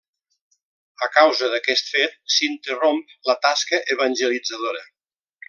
[1.07, 4.83] A causa d'aquest fet s'interromp la tasca evangelitzadora.